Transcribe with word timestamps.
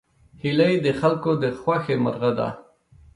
هیلۍ 0.41 0.75
د 0.85 0.87
خلکو 0.99 1.31
د 1.43 1.45
خوښې 1.61 1.95
مرغه 2.03 2.31
ده 2.37 2.47